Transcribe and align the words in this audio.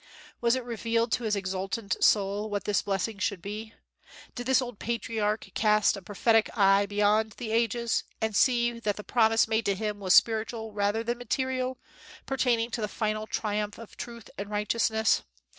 Was 0.39 0.55
it 0.55 0.63
revealed 0.63 1.11
to 1.11 1.25
his 1.25 1.35
exultant 1.35 1.95
soul 2.03 2.49
what 2.49 2.63
this 2.63 2.81
blessing 2.81 3.19
should 3.19 3.39
be? 3.39 3.75
Did 4.33 4.47
this 4.47 4.59
old 4.59 4.79
patriarch 4.79 5.49
cast 5.53 5.95
a 5.95 6.01
prophetic 6.01 6.49
eye 6.57 6.87
beyond 6.87 7.33
the 7.33 7.51
ages, 7.51 8.03
and 8.19 8.35
see 8.35 8.79
that 8.79 8.95
the 8.97 9.03
promise 9.03 9.47
made 9.47 9.67
to 9.67 9.75
him 9.75 9.99
was 9.99 10.15
spiritual 10.15 10.71
rather 10.73 11.03
than 11.03 11.19
material, 11.19 11.77
pertaining 12.25 12.71
to 12.71 12.81
the 12.81 12.87
final 12.87 13.27
triumph 13.27 13.77
of 13.77 13.95
truth 13.95 14.27
and 14.39 14.49
righteousness? 14.49 15.21